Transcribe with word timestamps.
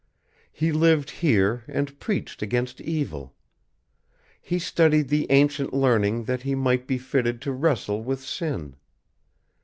He 0.51 0.71
lived 0.71 1.11
here 1.11 1.63
and 1.67 1.99
preached 1.99 2.41
against 2.41 2.81
evil. 2.81 3.35
He 4.41 4.57
studied 4.57 5.09
the 5.09 5.27
ancient 5.29 5.73
learning 5.75 6.23
that 6.23 6.41
he 6.41 6.55
might 6.55 6.87
be 6.87 6.97
fitted 6.97 7.39
to 7.43 7.51
wrestle 7.51 8.01
with 8.01 8.19
sin. 8.23 8.77